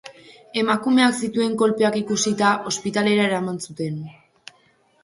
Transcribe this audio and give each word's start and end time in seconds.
Emakumeak 0.61 1.19
zituen 1.27 1.53
kolpeak 1.63 1.99
ikusita, 2.01 2.55
ospitalera 2.73 3.31
eraman 3.31 3.63
zuten. 3.69 4.03